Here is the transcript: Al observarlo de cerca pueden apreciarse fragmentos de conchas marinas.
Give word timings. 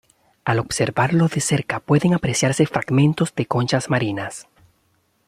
Al 0.45 0.57
observarlo 0.57 1.27
de 1.27 1.39
cerca 1.41 1.79
pueden 1.79 2.15
apreciarse 2.15 2.65
fragmentos 2.65 3.35
de 3.35 3.45
conchas 3.45 3.87
marinas. 3.91 4.47